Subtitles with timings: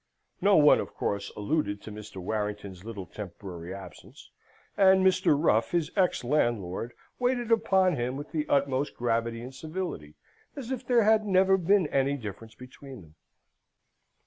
[0.41, 2.17] No one, of course, alluded to Mr.
[2.17, 4.31] Warrington's little temporary absence,
[4.75, 5.37] and Mr.
[5.39, 10.15] Ruff, his ex landlord, waited upon him with the utmost gravity and civility,
[10.55, 13.15] and as if there had never been any difference between them.